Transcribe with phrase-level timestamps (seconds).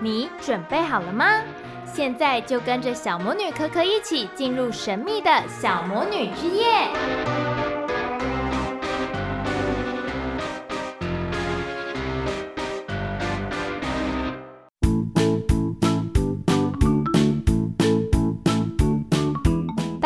[0.00, 1.26] 你准备好了吗？
[1.92, 6.88] 现在就跟着小魔女可可一起进入神秘的小魔女之夜。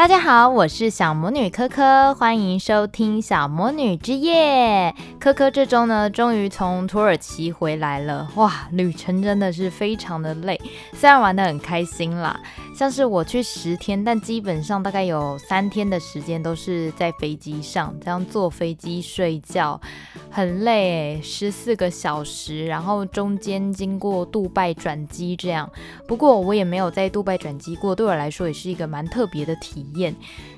[0.04, 4.94] 大家好，我是小魔女柯柯，欢迎收听小魔女之夜。
[5.18, 10.60] 柯柯这周呢，终于从土耳其回来了，哇，旅程真的是非常的累，
[10.92, 12.38] 虽然玩得很开心啦。
[12.74, 19.80] 像是我去十天，但基本上大概有三天的时间都是在飞机上，这样坐飞机睡觉，
[20.28, 25.70] 很累，十四个小时，然后中间经过杜拜转机这样。
[26.08, 30.12] 不过我也没有在杜拜转机过，对我来说也是一个蛮特别的体验。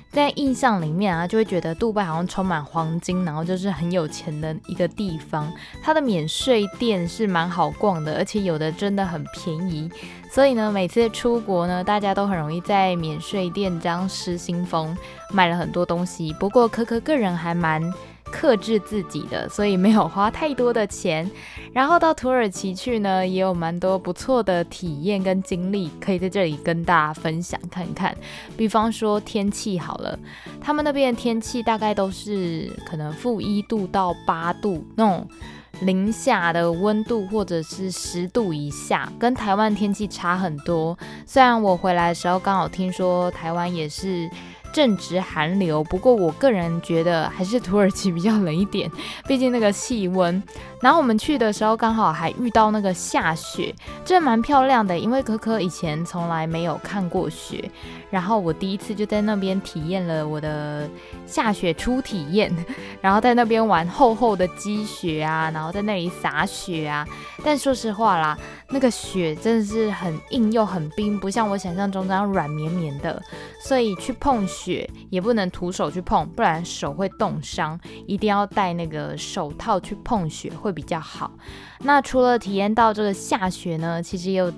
[0.09, 5.51] 在印象里面啊，就会觉得杜拜好像充满黄金，然后就是很有钱的一个地方。
[5.83, 9.91] 它的免税店是蛮好逛的，而且有的真的很便宜。
[10.29, 14.95] 所以呢，每次出国呢，大家都很容易在免税店这样失心疯，
[15.31, 16.33] 买了很多东西。
[16.39, 17.81] 不过柯柯个人还蛮
[18.25, 21.29] 克制自己的，所以没有花太多的钱。
[21.73, 28.15] 然后到土耳其去呢，也有蛮多不错的体验跟经历，可以在这里跟大家分享看看。
[28.57, 30.19] 比方说天气好了，
[30.59, 35.27] 他们那边的天气大概都是可能负一度到八度那种
[35.81, 40.97] 零下的温度，或者是十度以下，跟台湾天气差很多。
[41.25, 44.29] 虽然我回来的时候刚好听说台湾也是。
[44.73, 48.91] 正值寒流，不过我个人觉得还是土耳其比较冷一点，
[49.27, 50.41] 毕竟那个气温。
[50.79, 53.73] 然后我们去的时候刚好还遇到那个下雪，
[54.05, 57.69] 这蛮漂亮的，因为可可以前从来没有看过雪，
[58.11, 60.87] 然后我第一次就在那边体验了我的
[61.25, 62.55] 下雪初体验，
[63.01, 67.07] 然后在那边玩厚厚的积雪啊，然后在那里撒雪啊。
[67.43, 68.37] 但说实话啦，
[68.69, 73.19] 那个雪真的是很硬又很冰，不像我想象中这样软绵绵的，
[73.63, 80.51] 所以去碰雪也不能徒手去碰，不然手会冻伤，一定要戴那个手套去碰雪。
[80.57, 81.31] 会比较好。
[81.81, 84.51] 那除了体验到这个下雪呢，其实也有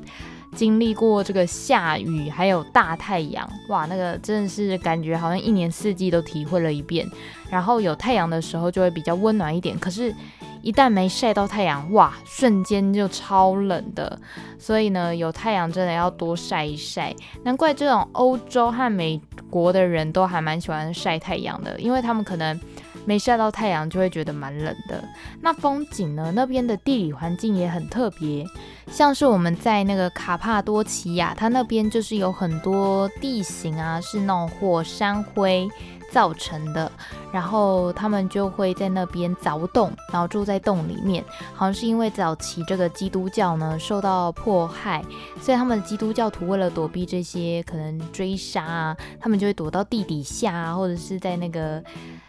[0.55, 3.47] 经历过这个下雨，还有大太阳。
[3.67, 7.05] 哇，那个真的是感觉好像一年四季都体会了一遍。
[7.49, 10.13] 然后有太阳的时候就会比较温暖一点，可是，
[10.61, 14.19] 一旦没晒到太阳，哇，瞬间就超冷的。
[14.57, 17.15] 所以呢，有太阳真的要多晒一晒。
[17.43, 22.59] 难怪这种欧洲和美国的人都还蛮喜欢晒太阳的，因为他们可能。
[23.05, 25.03] 没晒到太阳就会觉得蛮冷的。
[25.41, 26.31] 那风景呢？
[26.35, 28.45] 那边的地理环境也很特别，
[28.91, 35.67] 像是我们在那个卡帕多奇亚，它那边就是有很多地形啊，是那种火山灰
[36.11, 36.91] 造成的，
[37.31, 41.23] 然后他们就会在那边凿洞，然后住在洞里面。
[41.53, 45.03] 好像是因为早期这个基督教呢受到迫害，
[45.41, 51.83] 所以他们的基督教徒为了躲避这些可能追杀啊，他们就会躲到地底下啊，或者是在那个。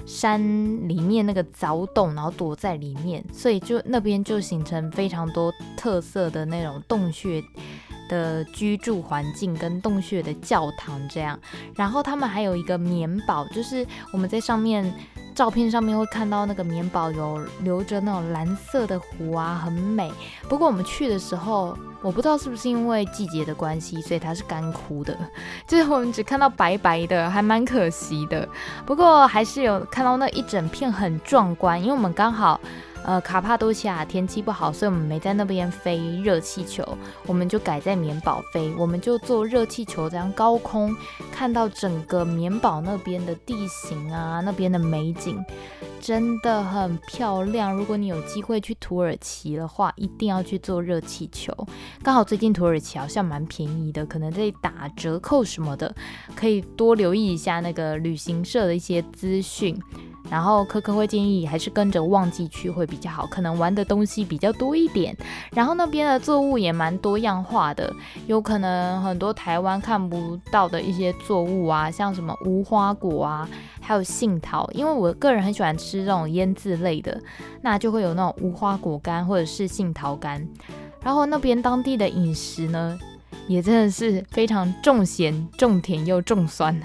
[0.07, 0.41] 山
[0.89, 7.41] 里面那个凿洞，然后躲在里面，所以就那边就形成非常多特色的那种洞穴
[8.11, 11.41] 的居住环境跟洞穴的教堂这样。
[11.75, 14.93] 然后他们还有一个棉堡，就是我们在上面
[15.35, 20.13] 照片上面会看到那个棉堡有留着那种蓝色的湖啊，很美。
[20.49, 21.75] 不过我们去的时候。
[22.03, 25.15] 我不知道是不是因为季节的关系，所以它是干枯的，
[25.69, 28.49] 就是我们只看到白白的，还蛮可惜的。
[28.87, 32.59] 不过还是有看到那一整片很壮观，因为我们刚好，
[33.05, 36.87] 呃，卡帕多奇亚天气不好，所以我们没在那边飞热气球，
[37.27, 40.95] 我们就改在棉堡飞，我们就坐热气球这样高空
[41.33, 45.43] 看到整个棉堡那边的地形啊，那边的美景。
[46.01, 47.77] 真的很漂亮。
[47.77, 51.55] 如果你有机会去土耳其的话，一定要去坐热气球。
[52.03, 55.95] 刚好最近土耳其好像蛮便宜的，可能在打折扣什么的，
[56.35, 59.79] 可以多留意一下那个旅行社的一些资讯。
[60.31, 65.15] 然后柯柯会建议还是跟着旺季去会比较好，可能玩的东西比较多一点。
[65.53, 67.93] 然后那边的作物也蛮多样化的，
[68.29, 73.49] 有可能很多台湾看不到的一些作物啊，像什么无花果啊，
[73.81, 74.71] 还有杏桃。
[74.73, 77.21] 因为我个人很喜欢吃这种腌制类的，
[77.61, 80.47] 那就会有那种无花果干或者是杏桃干。
[81.03, 82.97] 然后那边当地的饮食呢，
[83.49, 86.81] 也真的是非常重咸、重甜又重酸。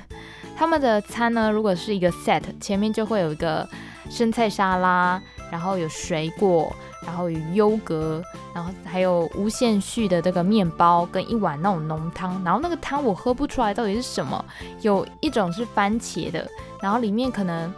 [0.57, 3.67] 他们的餐呢，如果是一个 set，前面就会有一个
[4.09, 5.21] 生菜沙拉，
[5.51, 6.73] 然后有水果，
[7.05, 8.23] 然后有优格，
[8.53, 12.41] 然后还有无限续的这个面包跟一碗那种浓汤。
[12.43, 14.43] 然后那个汤我喝不出来到底是什么，
[14.81, 16.47] 有一种是番茄的，
[16.81, 17.71] 然后里面可能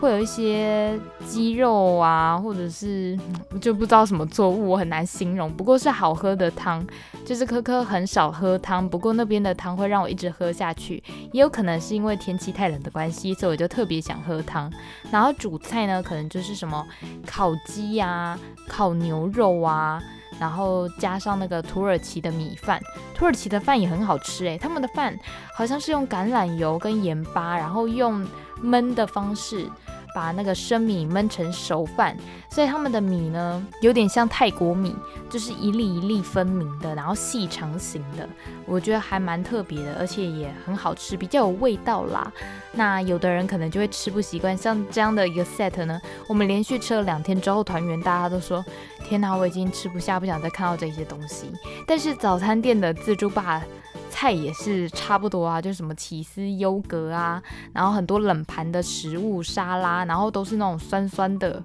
[0.00, 3.18] 会有一些鸡肉啊，或者是
[3.60, 5.52] 就不知道什么作物，我很难形容。
[5.52, 6.82] 不过是好喝的汤，
[7.24, 11.02] 就是科科很少喝汤，不过那边的汤会让我一直喝下去。
[11.32, 14.72] 也有可能是因为天气太冷的关系，所以我就特别想喝汤。
[15.10, 16.86] 然后主菜呢，可能就是什么
[17.26, 20.02] 烤鸡呀、烤牛肉啊。
[20.38, 22.80] 然后加上那个土耳其的米饭，
[23.14, 25.14] 土耳其的饭也很好吃诶，他们的饭
[25.54, 28.26] 好像是用橄榄油跟盐巴，然后用
[28.64, 29.68] 焖的方式。
[30.14, 32.16] 把那个生米焖成熟饭，
[32.50, 34.94] 所以他们的米呢，有点像泰国米，
[35.28, 38.28] 就是一粒一粒分明的，然后细长型的，
[38.66, 42.32] 我觉得还蛮特别的，而且也很好吃，比较有味道啦。
[42.72, 48.64] 那有的人可能就会吃不习惯，像这样的一个 set 呢，我们连续吃了两天之后团圆，大家都说
[49.04, 51.50] 天哪，我已经吃不下，不想再看到这些东西。
[51.86, 53.62] 但是早餐店的自助吧。
[54.10, 57.42] 菜也是差不多啊，就是什么起司优格啊，
[57.72, 61.62] 然后很多冷盘的食物沙拉，然后都是那种酸酸的，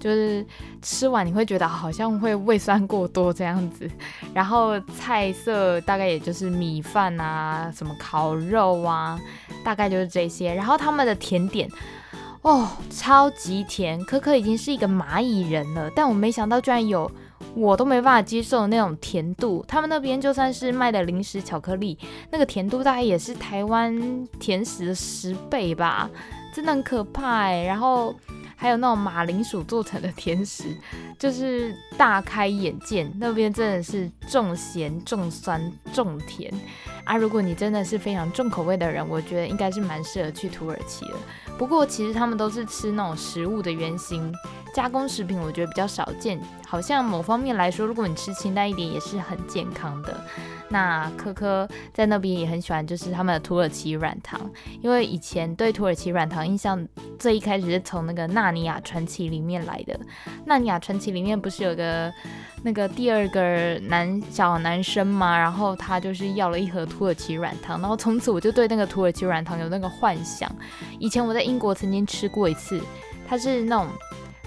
[0.00, 0.44] 就是
[0.80, 3.88] 吃完你会觉得好像会胃酸过多这样子。
[4.34, 9.20] 然后菜色大概也就是米饭啊，什么烤肉啊，
[9.62, 10.54] 大概就是这些。
[10.54, 11.68] 然后他们的甜点
[12.40, 17.08] 哦，超级甜，可可已经是一个蚂蚁人了，但我没想到居然有。
[17.54, 21.98] 我都没办法接受那种甜度，他们那边就算是卖的零食巧克力，
[22.30, 26.08] 那个甜度大概也是台湾甜食的十倍吧，
[26.54, 27.64] 真的很可怕欸。
[27.64, 28.14] 然后
[28.56, 30.64] 还有那种马铃薯做成的甜食，
[31.18, 33.06] 就是大开眼界。
[33.18, 35.60] 那边真的是重咸、重酸、
[35.92, 36.52] 重甜
[37.04, 37.16] 啊！
[37.16, 41.14] 如果你真的是非常重口味的人，我觉得应该是蛮适合去土耳其的。
[41.58, 44.32] 不过其实他们都是吃那种食物的原型。
[44.74, 46.40] 加工食品我觉得比较少见，
[46.72, 50.24] 好像某方面来说，如果你吃清淡一点也是很健康的。
[50.70, 54.40] 那科科在那边也很喜欢，就是他们的土耳其软糖，
[54.80, 56.82] 因为以前对土耳其软糖印象
[57.18, 59.92] 最一开始是从那个《纳尼亚传奇》里面来的。
[60.46, 62.10] 《纳尼亚传奇》里面不是有个
[62.62, 65.38] 那个第二个男小男生吗？
[65.38, 70.50] 然后他就是要了一盒土耳其软糖，然后从此我就对那个土耳其软糖有那个幻想。
[70.98, 72.80] 以前我在英国曾经吃过一次，
[73.28, 73.88] 它是那种。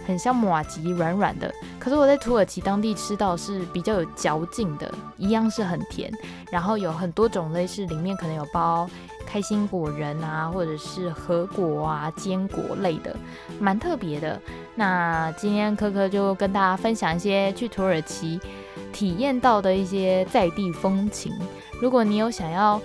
[0.05, 6.11] 很像马吉软软的，可是我在土耳其当地吃到是比较有嚼劲的，一样是很甜，
[6.51, 8.89] 然后有很多种类，是里面可能有包
[9.25, 13.15] 开心果仁啊，或者是核果啊、坚果类的，
[13.59, 14.39] 蛮特别的。
[14.75, 18.39] 那今天科科就跟大家分享一些去土耳其
[18.93, 21.33] 体验到的一些在地风情。
[21.81, 22.79] 如果你有想要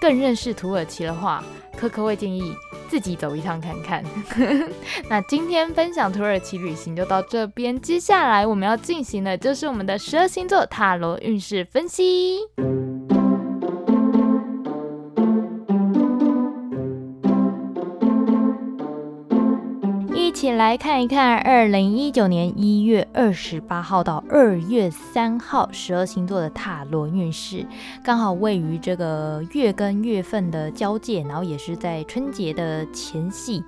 [0.00, 1.42] 更认识土耳其的话，
[1.76, 2.54] 科科会建议。
[2.88, 4.04] 自己走一趟看看。
[5.10, 12.38] 那今天分享土耳其旅行就到这边，接下来我们要进行的就是我们的十二星座塔罗运势分析。
[20.56, 27.66] 来看一看二零一九年一月二十八号到二月三号十二星座的塔罗运势，
[28.02, 33.62] 刚好位于这个月跟月份的交界，然后也是在春节的前夕。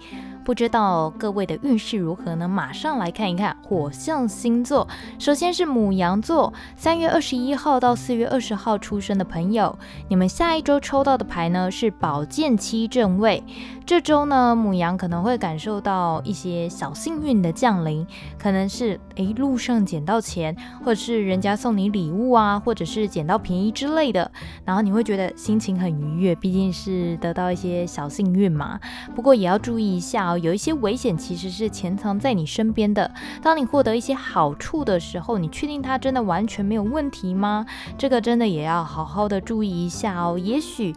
[0.49, 2.49] 不知道各位的运势如何呢？
[2.49, 4.89] 马上来看一看火象星座。
[5.19, 9.79] 首先是母羊座，三月二十一号到四月二十号出生的朋友，
[10.09, 13.45] 你们下一周抽到的牌呢是宝剑七正位。
[13.85, 18.07] 这周呢，母羊可能会感受到一些小幸运的降临，
[18.39, 24.31] 可能是诶路上捡到钱，或者是人家送你礼物啊，或者是捡到便宜之类的，
[24.65, 28.81] 然后你会觉得心情很愉悦，毕竟是得到一些小幸运嘛。
[29.15, 30.38] 不过也要注意一下哦。
[30.39, 33.11] 有一些危险其实是潜藏在你身边的。
[33.43, 37.67] 当你获得一些好处的时候，你确定它真的完全没有问题吗？
[37.99, 40.39] 这个真的也要好好的注意一下哦。
[40.39, 40.95] 也许。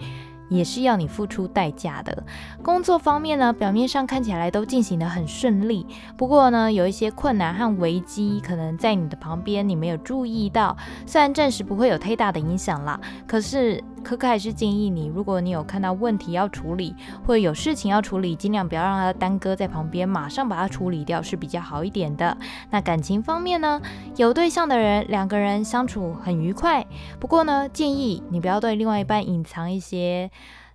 [0.51, 2.25] 也是要你付出代价的。
[2.61, 10.75] 工作方面呢，表面上看起来都进行得很顺利，不过呢，有一些困难和危机可能在你的旁边，你没有注意到。
[11.05, 22.37] 虽然暂时不会有太大的影响啦，可是可可还是建议你，如果你有看到问题要处理，或者有事情要处理，尽量不要让它耽搁在旁边，马上把它处理掉是比较好一点的。
[22.69, 23.81] 那感情方面呢，
[24.17, 26.85] 有对象的人，两个人相处很愉快，
[27.19, 30.29] 不过呢，建议你不要对另外一半隐藏一些。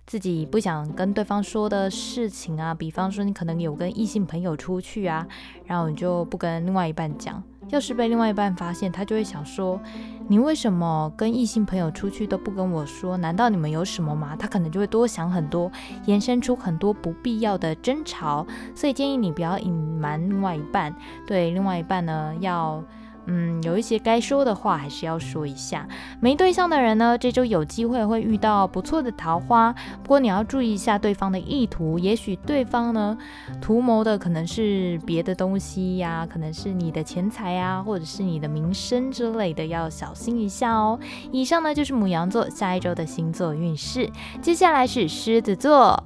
[0.05, 5.27] 自己不想跟对方说的事情啊，比方说你可能有跟异性朋友出去啊，
[5.65, 7.43] 然后你就不跟另外一半讲。
[7.69, 9.79] 要是被另外一半发现，他就会想说，
[10.27, 13.17] 你为什么跟异性朋友出去都不跟我说？
[13.17, 14.35] 难道你们有什么吗？
[14.37, 15.71] 他可能就会多想很多，
[16.05, 18.45] 延伸出很多不必要的争吵。
[18.75, 20.95] 所以建议你不要隐瞒另外一半，
[21.25, 22.83] 对另外一半呢要。
[23.27, 25.87] 嗯，有一些该说的话还是要说一下。
[26.19, 33.17] 没对象的人呢，这周有机会会遇到不错的桃花，不过你要注意一下对方的意图，也许对方呢
[33.61, 40.97] 图谋的可能是别的东西呀，可能是你的钱财呀，或者是你的名声之类的，要小心一下哦。
[41.31, 44.09] 以上呢就是母羊座下一周的星座运势，
[44.41, 46.01] 接下来是狮子座。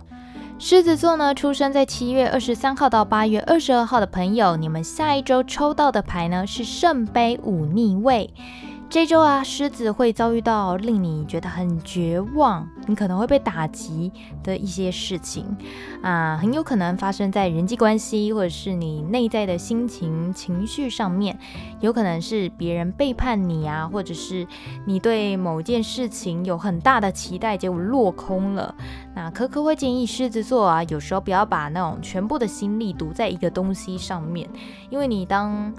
[0.64, 8.30] 狮子座呢，出生在七月二十三号到八月二十二号的朋友，你们下一周抽到的牌呢是圣杯五逆位。
[8.92, 14.12] 这周啊，狮子会遭遇到令你觉得很绝望，你可能会被打击
[14.44, 15.46] 的一些事情
[16.04, 21.40] 啊，很有可能发生在人际关系或者是你内在的心情情绪上面，
[21.80, 24.46] 有可能是别人背叛你啊，或者是
[24.86, 28.76] 你对某件事情有很大的期待，结果落空了。
[29.16, 34.50] 那可可会建议狮子座啊，有时候不要把那种全部的心力赌在一个东西上面，
[34.90, 35.74] 因为你当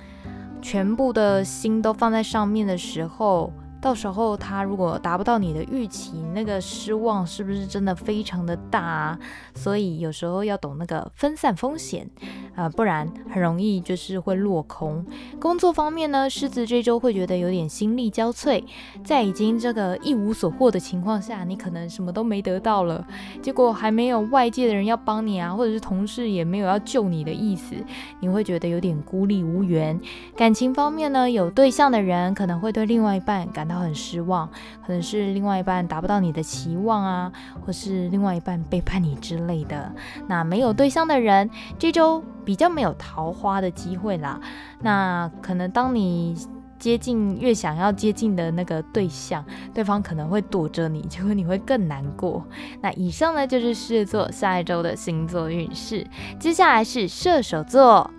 [0.63, 3.53] 全部的心都放在上面的时候，
[3.83, 9.19] 到时候他如果达不到你的预期，那个失望是不是真的非常的大啊？
[9.55, 12.09] 所以有时候要懂那个分散风险。
[12.55, 15.03] 啊、不然很容易就是会落空。
[15.41, 18.63] 工作方面呢，狮子这周会觉得有点心力交瘁，
[19.03, 23.03] 在已经这个一无所获的情况下，你可能什么都没得到了，
[23.41, 27.75] 结果还没有外界的人要帮你啊，或者是同事也没有要救你的意思，
[28.21, 29.99] 你会觉得有点孤立无援。
[30.37, 34.49] 感情方面呢，有对象的人可能会对另外一半感很失望，
[34.87, 37.33] 可能是另外一半达不到你的期望啊，
[37.65, 39.93] 或是另外一半背叛你之类的。
[40.29, 41.49] 那没有对象的人，
[41.79, 42.23] 这周。
[42.45, 44.41] 比较没有桃花的机会啦，
[44.81, 46.37] 那可能当你
[46.77, 52.45] 接近越想要接近的那个对象，对方可能会躲着你，结果你会更难过。
[52.81, 56.05] 那以上呢就是狮子座下一周的星座运势，
[56.41, 58.11] 接下来是射手座。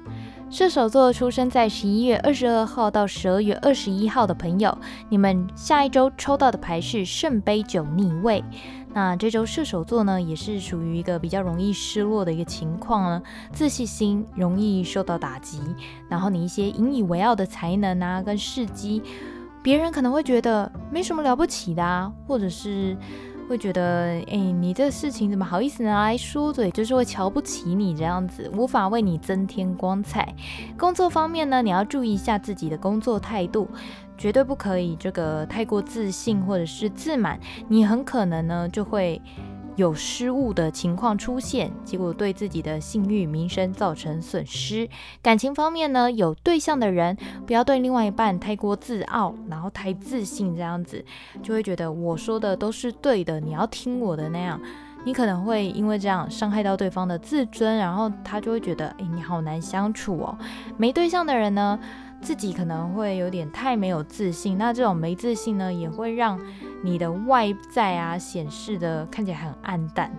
[0.54, 4.78] 射手座出生在十一月二十二号到十二月二十一号的朋友，
[5.10, 8.44] 你们下一周抽到的牌是圣杯九逆位。
[8.94, 15.60] 那这周射手座呢，也是属于一个比较容易失落的一个情况呢，自信心容易受到打击，
[16.08, 19.02] 然后你一些引以为傲的才能啊，跟事迹，
[19.64, 22.96] 别人可能会觉得没什么了不起的啊，或者是。
[23.48, 26.72] 会觉得，哎，你这事情怎么好意思拿来说嘴？
[26.72, 30.34] 就是会瞧不起你这样子，无法为你增添光彩。
[30.78, 33.68] 工作方面呢，你要注意一下自己的工作态度，
[34.18, 39.22] 绝对不可以这个太过自信或者是自满，你很可能呢就会。
[39.76, 44.88] 有失误的情况出现，结果对自己的信誉、名声造成损失。
[45.22, 51.04] 感情方面呢，有对象的人不要对另外一半太过自傲，然后太自信，这样子
[51.42, 54.62] 就会觉得我说的都是对的，你要听我的那样，
[55.06, 60.38] 你可能会因为这样伤害到对方的自尊，然后他就会觉得，哎，你好难相处哦。
[60.78, 61.80] 没对象的人呢，
[62.22, 66.40] 自己可能会有点太没有自信，那这种没自信呢，也会让。
[66.84, 70.12] 你的外在啊显示的看起来很暗淡，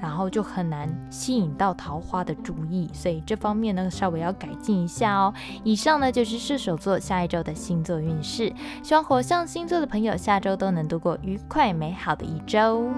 [0.00, 5.34] 然后就很难吸引到桃花的注意，所以这方面呢稍微要改进一下哦。
[5.64, 8.52] 以上呢就是射手座下一周的星座运势，
[8.82, 12.88] 希望火象星座的朋友下周都能度过愉快美好的一周。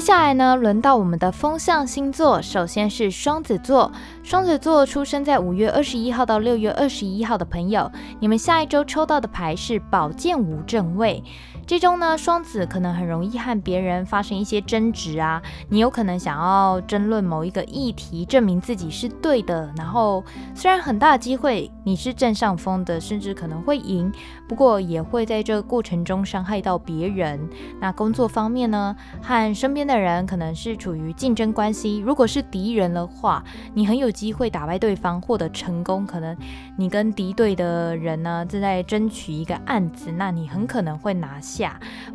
[0.00, 3.92] 接下来呢，轮到我们的风象星座，首先是双子座。
[4.22, 11.22] 双子座出生在五月二十一号到六月二十一号的朋友，你们下一周抽到的牌是宝剑五正位。
[11.70, 19.72] 这周呢，双子可能很容易和别人发生一些争执啊，你有可能想要争论某一个议题，证明自己是对的。
[19.76, 24.12] 然后虽然很大的机会你是占上风的，甚至可能会赢，
[24.48, 27.48] 不过也会在这个过程中伤害到别人。
[27.78, 36.04] 那工作方面呢，和身边的人可能是处于竞争关系，如果是敌人的话，你很有机会打败对方，获得成功。
[36.04, 36.36] 可能
[36.76, 41.59] 你跟敌对的人呢正在争取一个案子，那你很可能会拿下。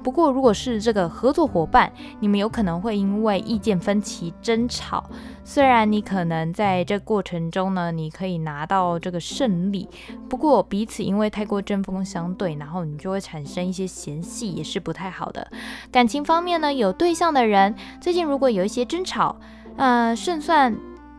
[0.03, 5.03] 不过，如果是这个合作伙伴，你们有可能会因为意见分歧争吵。
[5.43, 9.87] 虽然你可能在这过程中呢，你可以拿到这个胜利，
[10.27, 15.47] 不过彼此因为太过针锋相对，然后你就会产生一些嫌隙，也是不太好的。
[15.91, 19.35] 感情方面呢，有对象的人最近如果有一些争吵，
[19.77, 20.75] 呃，胜算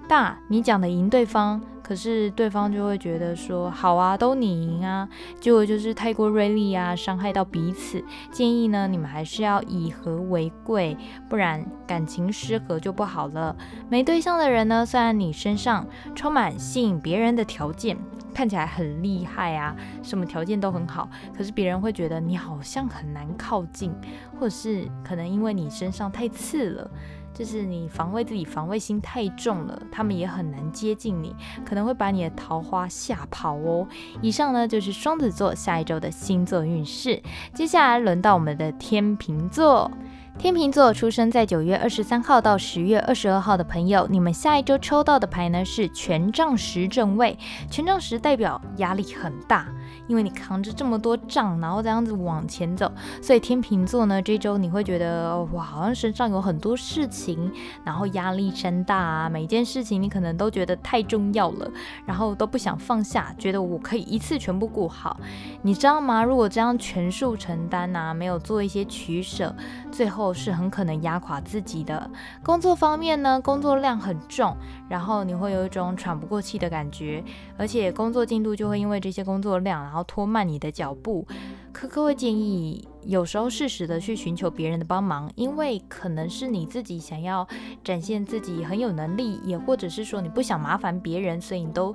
[0.08, 1.60] 大，你讲的赢对方。
[1.86, 8.02] 可是对方就会觉得说好啊，都你赢啊，结果就是太过锐利啊，伤害到彼此。
[8.32, 10.96] 建议呢，你们还是要以和为贵，
[11.28, 13.54] 不然感情失和就不好了。
[13.88, 17.96] 没对象的人呢，虽然你身上充满吸引别人的条件，
[18.34, 23.94] 看起来很厉害啊，什么条件都很好，可是别人会觉得你好像很难靠近，
[24.40, 26.90] 或者是可能因为你身上太刺了。
[27.36, 33.86] 就是你防卫自己，防卫心太重了，他们也很难接近你，可能会把你的桃花吓跑哦。
[34.22, 39.90] 以上呢就是双子座下一周的星座运势，接下来轮到我们的天秤座。
[40.38, 47.36] 天秤座出生在九月二十三号到十月二十二号的朋友，你们下一周抽到的牌呢是权杖十正位。
[47.70, 49.66] 权杖十代表压力很大，
[50.06, 57.50] 因为你扛着这么多杖，然后这样子往前走，所以天秤座呢这周你会觉得哇，好像身上有很多事情，
[57.82, 61.68] 然后压力山大啊，每件事情你可能都觉得太重要了，
[62.04, 65.18] 然后都不想放下，觉得我可以一次全部顾好。
[65.62, 66.22] 你知道吗？
[66.22, 69.52] 如果这样全数承担啊，没有做一些取舍，
[69.90, 70.25] 最后。
[70.32, 72.10] 是很可能压垮自己的。
[72.42, 74.56] 工作方面呢，工作量很重，
[74.88, 77.22] 然后你会有一种喘不过气的感觉，
[77.56, 81.26] 而且工作进度就会因为这些工作量，然后拖慢你的脚步。
[81.72, 87.46] 科科会建议，有时候适时的去寻求别人的帮忙，因为可能是你自己想要
[87.84, 91.94] 展现自己很有能力，也或者是说你不想麻烦别人，所以你都。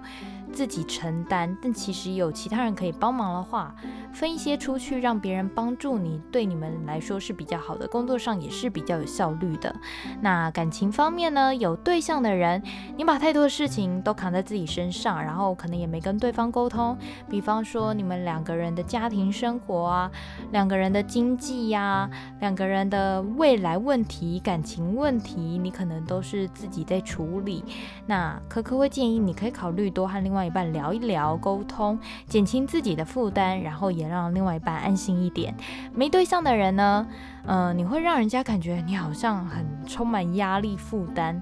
[0.54, 3.74] 自己承担，但其实有其他人可以帮忙的话，
[4.12, 9.74] 分一些出去，让别人帮助你，对你们来说是比较好的，工作上也是比较有效率的。
[10.20, 11.56] 那感情方面呢？
[11.56, 12.62] 有对象的人，
[12.98, 16.96] 你把太多的事情都扛在自己身上，然后可能也没跟对方沟通。
[17.30, 20.12] 比方说，你们两个人的家庭生活啊，
[20.52, 22.10] 两个人的经济呀、
[22.42, 27.64] 两个人的未来问题、感情问题，你可能都是自己在处理。
[28.06, 30.42] 那科科会建议你可以考虑多和另外。
[30.42, 35.56] 一半聊一聊，沟通，减轻自己的负担，然后也让另外一半安心一点。
[35.94, 37.08] 没对象的人呢，
[37.46, 41.42] 嗯、呃，你会让人家感觉你好像很充满压力、负担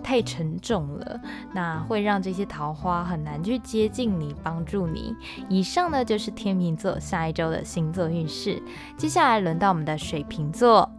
[0.00, 1.20] 太沉重了，
[1.52, 5.14] 那会让这些桃花很难去接近你、帮助你。
[5.48, 8.62] 以上呢就是天秤座下一周的星座运势，
[8.96, 10.90] 接下来轮到我们的水瓶座。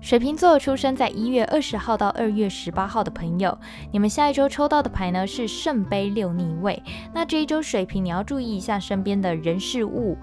[0.00, 3.58] 水瓶座出生在一月二十号到二月十八号的朋友，
[3.90, 6.80] 你们下一周抽到的牌呢是圣杯六逆位。
[7.12, 10.16] 那这一周水瓶你要注意一下身边的人事物。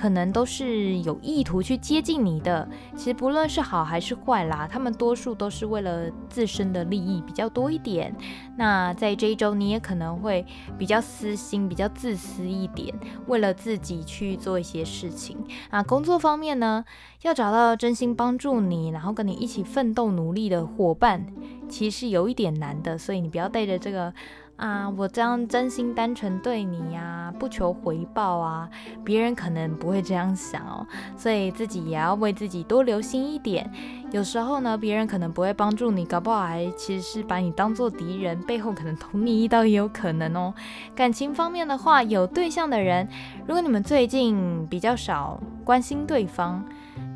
[0.00, 2.66] 可能都是有意图去接近你的，
[2.96, 8.16] 其实不论是好还是坏啦，他们多数都是为了自身的利益比较多一点。
[8.56, 10.46] 那在这一周，你也可能会
[10.78, 12.94] 比较私心、比较自私一点，
[13.26, 15.36] 为了自己去做一些事情。
[15.68, 16.82] 啊，工作方面呢，
[17.20, 21.26] 要找到真心帮助你，然后跟你一起奋斗努力的伙伴，
[21.68, 24.14] 其实有一点难的，所以你不要带着这个。
[24.60, 28.68] 啊，我这样真心单纯对你呀、不求回报啊，
[29.02, 33.72] 别人可能不会这样想哦，所以自己也要为自己多留心一点。
[34.10, 40.52] 有时候呢，别人可能不会帮助你，搞不好还其实是把你当做敌人，背后可能捅你一刀也有可能哦。
[40.94, 43.08] 感情方面的话，有对象的人，
[43.46, 46.62] 如果你们最近比较少关心对方，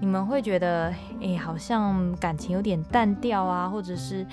[0.00, 4.26] 你们会觉得，哎，好像感情有点淡掉啊，或者是。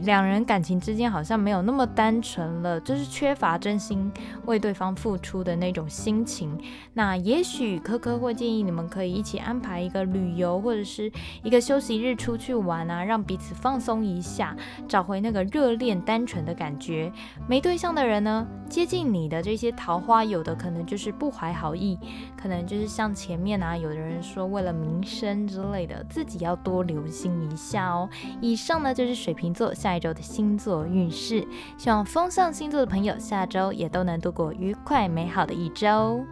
[0.00, 4.10] 两人感情之间好像没有那么单纯了，就是缺乏真心
[4.46, 6.58] 为对方付出的那种心情。
[6.94, 11.10] 那也许科科会建议你们可以一起安排一个旅游或者是
[11.42, 14.56] 一个休息日出去玩啊，让彼此放松一下，
[14.88, 17.12] 找回那个热恋单纯的感觉。
[17.46, 21.98] 没对象的人呢，接近你的这些桃花，有的可能就是不怀好意，
[22.36, 28.08] 可能就是像前面啊，有的人说为了名声之类的，自己要多留心一下哦。
[28.40, 29.72] 以上呢就是水瓶座。
[29.84, 36.24] 下一周的星座运势，希望风象星座的朋友下周也都能度过愉快美好的一周。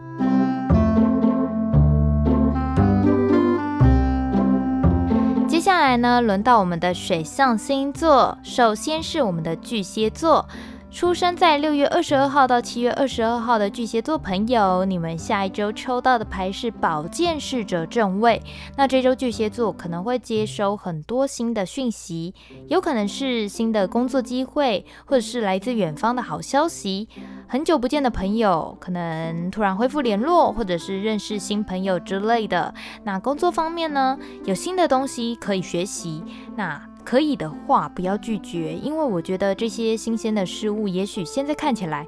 [5.47, 10.47] 接下来呢，轮到我们的水象星座，首先是我们的巨蟹座。
[10.93, 18.39] 出生在六月二十二号到七月二十二号的巨蟹座朋友，你们下一周抽到的牌是宝剑侍者正位。
[18.77, 22.35] 那这周巨蟹座可能会接收很多新的讯息，
[22.67, 27.09] 有可能是新的工作机会，或者是来自远方的好消息。
[27.47, 32.71] 很久不见的朋友可能突然恢复联络，或者是认识新朋友之类的。
[33.03, 36.23] 那工作方面呢，有新的东西可以学习。
[36.55, 42.05] 那可以的话，不要拒绝，因为我觉得这些新鲜的事物，也许现在看起来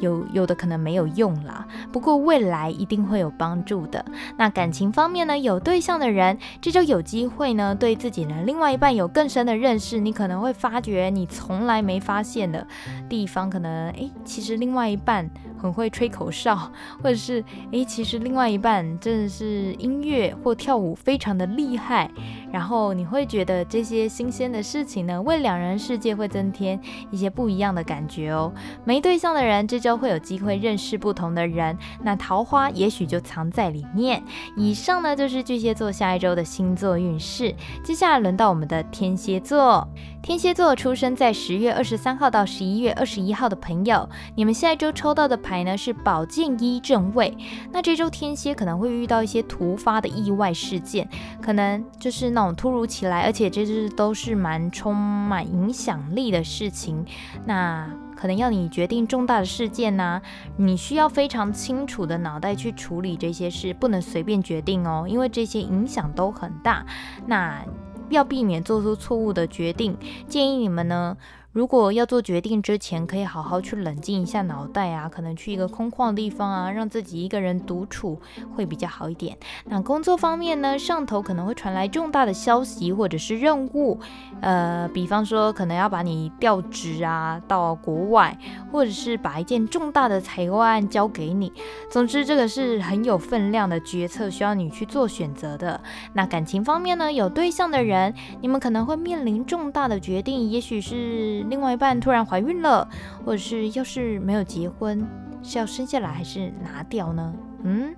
[0.00, 4.04] 有有的可能没有用啦，不过未来一定会有帮助的。
[4.36, 9.98] 那感情方面呢，有对象的人，这就有机会呢，对自己的另外一半有更深的认识。
[9.98, 12.64] 你可能会发觉你从来没发现的
[13.08, 15.28] 地方，可能诶，其实另外一半
[15.60, 16.70] 很会吹口哨，
[17.02, 22.08] 或者是诶，其实另外一半真的是音乐或跳舞非常的厉害，
[22.52, 26.80] 然后你会觉得这些新鲜的事情呢，为两人世界会增添
[27.10, 28.52] 一些不一样的感觉哦。
[28.84, 34.22] 没对象的人这周会有机会认识不同的人，那桃花也许就藏在里面。
[34.56, 39.86] 以上呢就是巨蟹座下一周的星座运势，接下来轮到我们的天蝎座。
[40.20, 47.34] 天蝎座出生在十月二十三号到十一月二十一号的朋友，你们下一周抽到的牌呢是宝剑一正位。
[47.72, 51.08] 那这周天蝎可能会遇到一些突发的意外事件，
[51.40, 57.04] 可能就是那种突如其来，而且这是都是蛮充满影响力的事情。
[57.46, 60.22] 那可能要你决定重大的事件呢、啊，
[60.56, 66.84] 你需要非常清楚的脑袋去处理这些事，不能随便决定哦，因为这些影响都很大。
[67.26, 67.64] 那
[68.10, 69.96] 要避免做出错误的决定，
[70.28, 71.16] 建议你们呢，
[71.58, 78.16] 如果要做决定之前，可以好好去冷静一下脑袋啊，可能去一个空旷的地方啊，让自己一个人独处
[78.54, 79.36] 会比较好一点。
[79.64, 83.98] 那工作方面呢，上头可能会传来重大的消息或者是任务，
[84.40, 88.38] 呃，比方说可能要把你调职啊到国外，
[88.70, 91.52] 或者是把一件重大的财务案交给你。
[91.90, 95.80] 总之，这个是很有分量的决策，需要你去做选择的。
[96.12, 101.47] 那感情方面呢，有对象的人，你们可能会面临重大的决定，也许是。
[101.48, 102.88] 另外一半突然怀孕了，
[103.24, 105.06] 或者是要是没有结婚，
[105.42, 107.34] 是要生下来还是拿掉呢？
[107.64, 107.92] 嗯，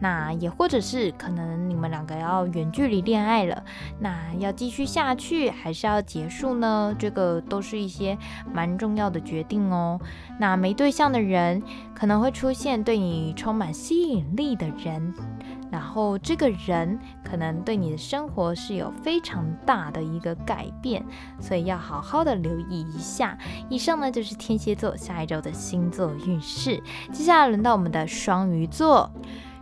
[0.00, 3.62] 那也或者是可能你们两个要远距离恋爱了，
[4.00, 6.92] 那要继续下去还是要结束呢？
[6.98, 8.18] 这个都是一些
[8.52, 10.00] 蛮重要的决定哦。
[10.40, 11.62] 那没对象的人
[11.94, 15.14] 可能会出现对你充满吸引力的人。
[15.74, 21.04] 然后这个人可能对你的生活是有非常大的一个改变，
[21.40, 23.36] 所以要好好的留意一下。
[23.68, 26.80] 以上呢就是天蝎座下一周的星座运势。
[27.10, 29.10] 接下来轮到我们的双鱼座。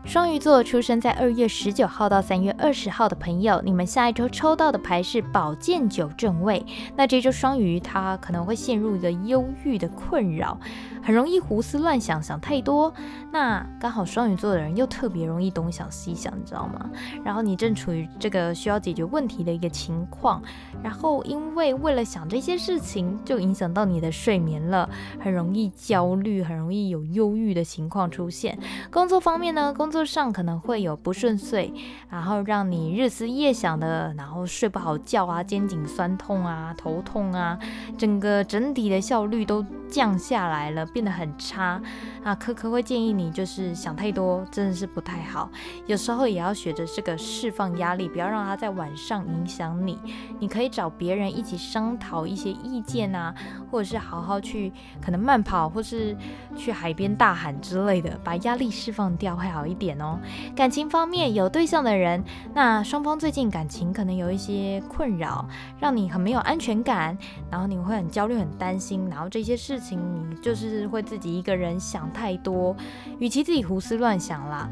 [0.05, 6.67] 双鱼座出生在二月十九号到三月二十号的朋友，你们下一周抽到的牌是宝剑九正位。
[6.97, 10.59] 那这周双鱼他可能会陷入一个忧郁的困扰，
[11.03, 12.93] 很容易胡思乱想，想太多。
[13.33, 16.89] 那刚好双鱼座的人又特别容易东想西想，你知道吗？
[17.25, 20.43] 然后你正处于这个需要解决问题的一个情况，
[20.83, 24.89] 然后因为为了想这些事情，就影响到你的睡眠了，
[25.19, 28.59] 很容易焦虑，很容易有忧郁的情况出现。
[28.91, 31.73] 工作方面呢，工作上可能会有不顺遂，
[32.09, 37.59] 然后让你日思夜想的，然后睡不好觉啊，肩颈酸痛啊，头痛啊，
[37.97, 41.79] 整个整体的效率都降下来了，变得很差
[42.25, 42.35] 啊。
[42.35, 45.51] 科科会建议你就是想太多，真的是不太好。
[45.85, 49.99] 有时候也要学着这个释放压力，不要让它在晚上影响你。
[50.41, 53.35] 你可以找别人一起商讨一些意见啊，
[53.71, 54.73] 或者是好好去
[55.05, 56.17] 可能慢跑，或是
[56.57, 59.77] 去海边大喊之类的，把压力释放掉会好一。
[59.83, 60.17] 点哦，
[60.55, 62.23] 感情方面有对象的人，
[62.55, 65.45] 那双方最近感情可能有一些困扰，
[65.81, 67.19] 让你很没有安全感，
[67.51, 69.99] 然后你会很焦虑、很担心，然后这些事情
[70.31, 72.75] 你就是会自己一个人想太多，
[73.19, 74.71] 与其自己胡思乱想啦，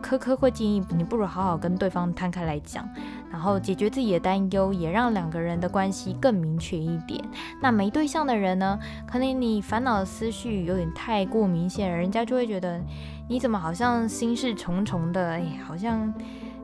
[0.00, 2.88] 科科会建议你不如好好跟对方摊开来讲，
[3.30, 7.22] 然后解决自己的担忧，也让两个人的关系更明确一点。
[7.60, 12.80] 那没对象的人呢，可能你烦恼的思绪有点太过明显，人家就会觉得。
[13.28, 15.30] 你怎么好像心事重重的？
[15.30, 16.14] 哎，好像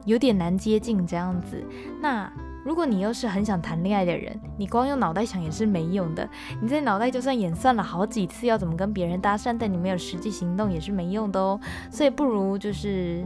[0.05, 1.61] 有点难接近这样子。
[2.01, 2.33] 那
[2.65, 6.29] 如果你又是很想谈恋爱的人，你光用脑袋想也是没用的。
[6.61, 11.59] 你在脑袋就算演算了好几次要怎么跟别人搭讪，但你没有实际行动也是没用的哦。
[11.91, 13.25] 所以不如就是。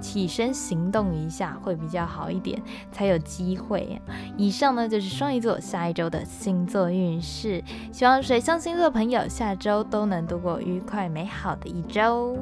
[0.00, 4.02] 起身行动一下会比较好一点，才有机会。
[4.36, 12.36] 以上呢就是双鱼座下一周的星座运势，希望水象星座朋友下周都能度过愉快美好的一周。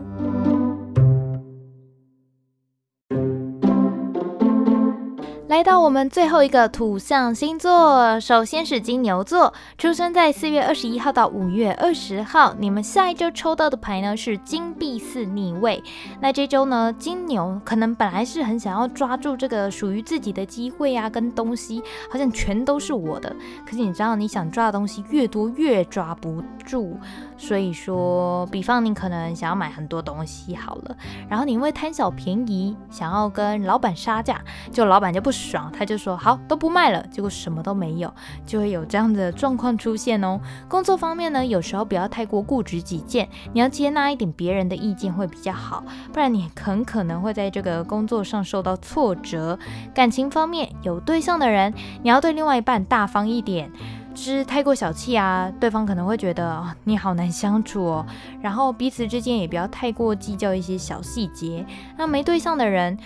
[5.51, 15.83] 来到我们最后一个土象星座，首先是金牛座，出生在四月二十一号到五月二十号，你们下一周抽到的牌呢是金币四逆位。
[16.21, 23.35] 那这周呢，金牛可能本来是很想要抓住这个属于自己的机会啊，跟东西好像全都是我的，
[23.67, 26.97] 可是你知道你想抓的东西越多越抓不住。
[27.37, 30.97] 所以说，比方你可能想要买很多东西好了，
[31.29, 38.13] 然后你因为贪小便宜，想要跟老板杀价，就老板就不爽，他就说好都不卖了，结果什么都没有，
[38.47, 40.39] 就会有这样的状况出现哦。
[40.69, 49.59] 工作方面呢，有时候不要太过固执己见，你要接纳一点别人的意见会比较好，不然你很可能会在这个工作上受到挫折。
[49.95, 53.71] 感情方面，有对象的人，你要对另外一半大方一点。
[54.13, 58.07] 就是太过小气啊，对方可能会觉得，你好难相处哦。
[58.43, 61.65] 然后彼此之间也不要太过计较一些小细节。
[61.97, 62.99] 那没对象的人，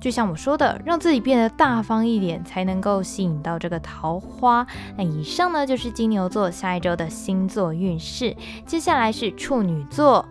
[0.00, 4.66] 就像我说的，让自己变得大方一点，才能够吸引到这个桃花。
[4.96, 8.34] 那以上呢，就是金牛座下一周的星座运势。
[8.64, 10.26] 接下来是处女座。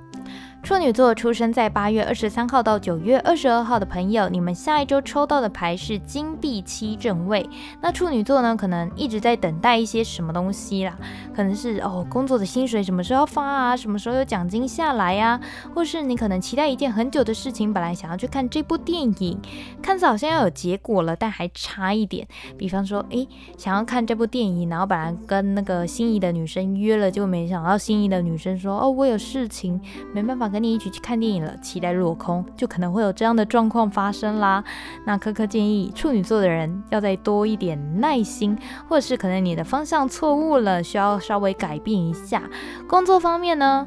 [0.66, 7.48] 处女座出生在八月二十三号到九月二十二号的朋友，你们下一周抽到的牌是金币七正位。
[7.82, 10.98] 那处女座呢，可能一直在等待一些什么东西啦，
[11.36, 15.40] 可能是哦，工作的薪水什么时候发啊，什么时候有奖金下来呀，
[15.76, 19.40] 或是你可能期待一件很久的事情，本来想要去看这部电影，
[19.84, 22.28] 看似好像要有结果了，但还差一点。
[22.58, 29.80] 比方说，诶，想要看这部电影，然后本来跟那个心仪的女生约了，就没想到心仪的女生说，哦，我有事情，
[30.12, 30.55] 没办法。
[30.56, 34.64] 跟你一起去看电影了，期待落空，就可能会有这样的状况发生啦。
[35.06, 42.42] 那科科建议处女座的人要再多一点耐心，或者是可能你的方向错误了，需要稍微改变一下。
[42.88, 43.86] 工作方面呢？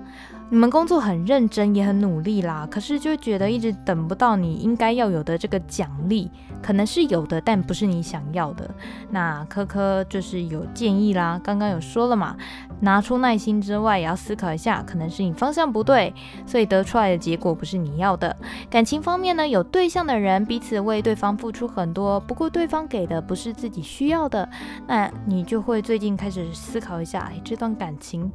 [0.50, 6.30] 你们工作很认真，也很努力啦，可是就觉得一直等不到你应该要有的这个奖励，
[6.62, 8.68] 可能是有的，但不是你想要的。
[9.10, 12.36] 那科科就是有建议啦，刚刚有说了嘛，
[12.80, 16.12] 拿出耐心之外，也要思考一下，可能是你方向不对，
[16.46, 18.36] 所以得出来的结果不是你要的。
[18.68, 24.48] 感情方面呢，有对象的人彼此为对方付出很多，不过对方给的不是自己需要的，
[24.86, 28.30] 那你就会最近开始思考一下，哎，这段感情。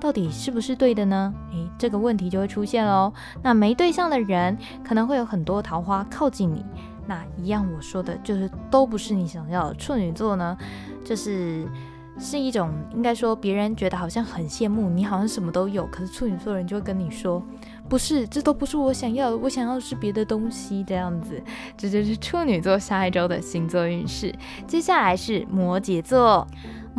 [0.00, 1.34] 到底是不是对的呢？
[1.50, 3.12] 诶，这个问题就会出现喽。
[3.42, 6.64] 那没对象的人可能会有很多桃花靠近你。
[7.08, 9.74] 那一样我说的就是都不是你想要的。
[9.74, 10.56] 处女座呢，
[11.02, 11.66] 就是
[12.18, 15.86] 是一种应该说别人觉得好像很羡慕你，好像什么都有。
[15.86, 17.42] 可是处女座人就会跟你说，
[17.88, 20.84] 不是，这都不是我想要的，我想要的是别的东西。
[20.84, 21.42] 这样子，
[21.76, 24.34] 这就是处女座下一周的星座运势。
[24.66, 26.46] 接下来是摩羯座。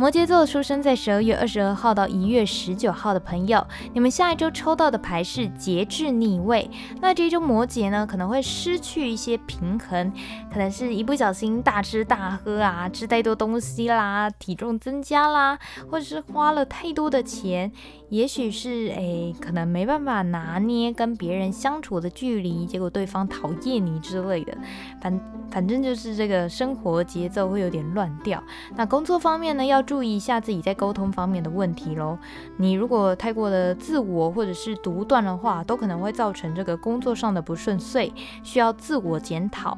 [0.00, 6.70] 摩羯座出生在十二月二十二号到一月十九号的朋友，你们下一周抽到的牌是节制逆位。
[7.02, 10.10] 那这一周摩羯呢，可能会失去一些平衡，
[10.50, 15.58] 可能是一不小心大吃大喝啊，吃太多东西啦，体重增加啦，
[15.90, 17.70] 或者是花了太多的钱。
[18.08, 24.56] 也许是诶，可能没办法拿捏跟别人相处的距离，结果对方讨厌你之类的。
[25.00, 28.42] 反反正就是这个生活节奏会有点乱掉。
[28.74, 32.16] 那工作方面呢，要注意一下自己在沟通方面的问题喽。
[32.58, 38.12] 你如果太过的自我或者是独断的话，都可能会造成这个工作上的不顺遂，
[38.44, 39.76] 需要自我检讨。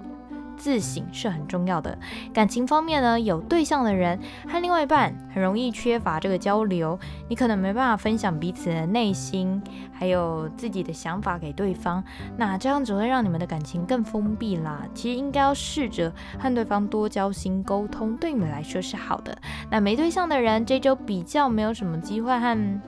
[0.63, 1.99] 自省是很重要的。
[2.33, 4.17] 感情方面呢，有对象的人
[4.49, 6.97] 和另外一半很容易缺乏这个交流，
[7.29, 9.61] 你可能没办法分享彼此的内心，
[9.93, 12.05] 还有自己的想法给对方，
[12.37, 14.87] 那这样只会让你们的感情更封闭啦。
[14.95, 19.37] 其实应该要试着和对方多交心沟通，对你们来说是好的。
[19.69, 22.81] 那没对象的人这周比较没有什么机会和。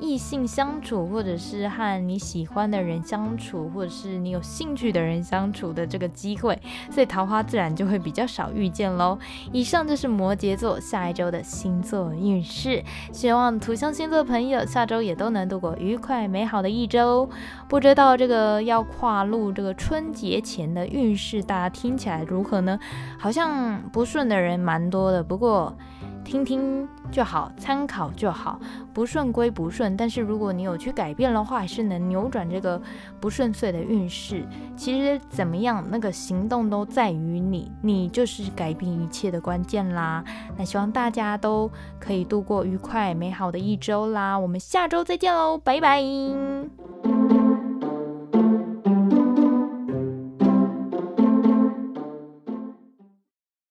[0.00, 6.58] 异性相处，或者是和你喜欢的人相处，或者是你有兴趣的人相处的这个机会，
[6.90, 9.18] 所以桃花自然就会比较少遇见喽。
[9.52, 12.82] 以上就是摩羯座下一周的星座运势，
[13.12, 17.28] 希望土象星座朋友下周也都能度过愉快美好的一周。
[17.68, 22.78] 不知道这个要跨入这个春节前的运势，大家听起来如何呢？
[23.18, 25.76] 好像不顺的人蛮多的，不过。
[26.24, 28.60] 听听就好，参考就好，
[28.92, 32.80] 不顺归不顺，但是如果你有去改变的话，还是能扭转这个
[33.20, 34.46] 不顺遂的运势。
[34.76, 40.22] 其实怎么样，那个行动都在于你，你就是改变一切的关键啦。
[40.56, 46.00] 那希望大家都可以度过愉快美好的一周啦，我们下周再见喽，拜拜。